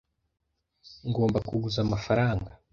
[1.07, 2.49] Ngomba kuguza amafaranga.